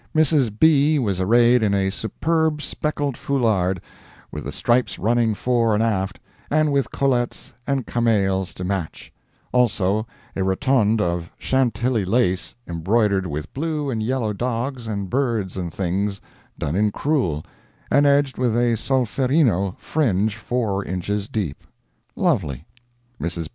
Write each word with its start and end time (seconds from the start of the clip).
Mrs. 0.15 0.57
B. 0.59 0.97
was 0.97 1.19
arrayed 1.19 1.61
in 1.61 1.75
a 1.75 1.91
superb 1.91 2.59
speckled 2.63 3.15
foulard, 3.15 3.79
with 4.31 4.45
the 4.45 4.51
stripes 4.51 4.97
running 4.97 5.35
fore 5.35 5.75
and 5.75 5.83
aft, 5.83 6.19
and 6.49 6.71
with 6.71 6.89
collets 6.89 7.53
and 7.67 7.85
camails 7.85 8.55
to 8.55 8.63
match; 8.63 9.13
also, 9.51 10.07
a 10.35 10.41
rotonde 10.41 11.01
of 11.01 11.29
Chantilly 11.37 12.03
lace, 12.03 12.55
embroidered 12.67 13.27
with 13.27 13.53
blue 13.53 13.91
and 13.91 14.01
yellow 14.01 14.33
dogs, 14.33 14.87
and 14.87 15.07
birds 15.07 15.55
and 15.55 15.71
things, 15.71 16.19
done 16.57 16.75
in 16.75 16.91
cruel, 16.91 17.45
and 17.91 18.07
edged 18.07 18.39
with 18.39 18.57
a 18.57 18.75
Solferino 18.77 19.75
fringe 19.77 20.35
four 20.35 20.83
inches 20.83 21.27
deep—lovely. 21.27 22.65
Mrs. 23.21 23.49